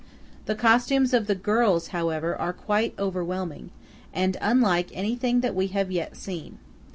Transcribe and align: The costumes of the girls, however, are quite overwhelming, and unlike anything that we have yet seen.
The 0.47 0.55
costumes 0.55 1.13
of 1.13 1.27
the 1.27 1.35
girls, 1.35 1.89
however, 1.89 2.35
are 2.35 2.53
quite 2.53 2.95
overwhelming, 2.97 3.69
and 4.11 4.35
unlike 4.41 4.89
anything 4.97 5.41
that 5.41 5.53
we 5.53 5.67
have 5.67 5.91
yet 5.91 6.17
seen. 6.17 6.57